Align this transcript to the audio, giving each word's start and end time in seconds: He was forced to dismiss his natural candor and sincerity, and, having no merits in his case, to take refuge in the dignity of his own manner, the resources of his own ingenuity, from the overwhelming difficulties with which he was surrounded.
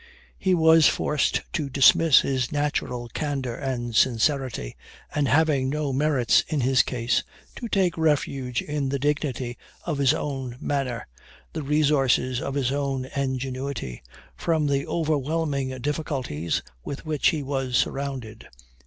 He 0.39 0.55
was 0.55 0.87
forced 0.87 1.43
to 1.53 1.69
dismiss 1.69 2.21
his 2.21 2.51
natural 2.51 3.07
candor 3.09 3.53
and 3.53 3.95
sincerity, 3.95 4.75
and, 5.13 5.27
having 5.27 5.69
no 5.69 5.93
merits 5.93 6.41
in 6.47 6.61
his 6.61 6.81
case, 6.81 7.23
to 7.57 7.67
take 7.67 7.99
refuge 7.99 8.63
in 8.63 8.89
the 8.89 8.97
dignity 8.97 9.59
of 9.85 9.99
his 9.99 10.11
own 10.11 10.57
manner, 10.59 11.05
the 11.53 11.61
resources 11.61 12.41
of 12.41 12.55
his 12.55 12.71
own 12.71 13.05
ingenuity, 13.15 14.01
from 14.35 14.65
the 14.65 14.87
overwhelming 14.87 15.69
difficulties 15.81 16.63
with 16.83 17.05
which 17.05 17.27
he 17.27 17.43
was 17.43 17.77
surrounded. 17.77 18.47